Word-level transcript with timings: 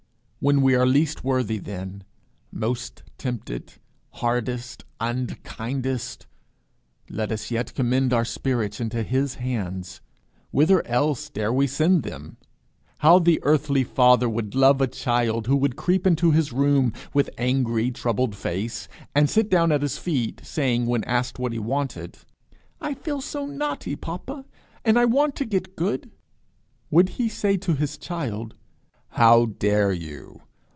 When 0.43 0.63
we 0.63 0.73
are 0.73 0.87
least 0.87 1.23
worthy, 1.23 1.59
then, 1.59 2.03
most 2.51 3.03
tempted, 3.19 3.73
hardest, 4.09 4.83
unkindest, 4.99 6.25
let 7.11 7.31
us 7.31 7.51
yet 7.51 7.75
commend 7.75 8.11
our 8.11 8.25
spirits 8.25 8.79
into 8.81 9.03
his 9.03 9.35
hands. 9.35 10.01
Whither 10.49 10.83
else 10.87 11.29
dare 11.29 11.53
we 11.53 11.67
send 11.67 12.01
them? 12.01 12.37
How 13.01 13.19
the 13.19 13.39
earthly 13.43 13.83
father 13.83 14.27
would 14.27 14.55
love 14.55 14.81
a 14.81 14.87
child 14.87 15.45
who 15.45 15.55
would 15.57 15.75
creep 15.75 16.07
into 16.07 16.31
his 16.31 16.51
room 16.51 16.91
with 17.13 17.29
angry, 17.37 17.91
troubled 17.91 18.35
face, 18.35 18.87
and 19.13 19.29
sit 19.29 19.47
down 19.47 19.71
at 19.71 19.83
his 19.83 19.99
feet, 19.99 20.41
saying 20.43 20.87
when 20.87 21.03
asked 21.03 21.37
what 21.37 21.53
he 21.53 21.59
wanted: 21.59 22.17
"I 22.81 22.95
feel 22.95 23.21
so 23.21 23.45
naughty, 23.45 23.95
papa, 23.95 24.45
and 24.83 24.97
I 24.97 25.05
want 25.05 25.35
to 25.35 25.45
get 25.45 25.75
good"! 25.75 26.09
Would 26.89 27.09
he 27.09 27.29
say 27.29 27.57
to 27.57 27.75
his 27.75 27.95
child: 27.99 28.55
"How 29.15 29.45
dare 29.45 29.91
you! 29.91 30.41